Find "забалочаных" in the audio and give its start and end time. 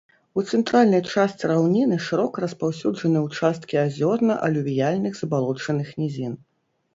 5.21-5.93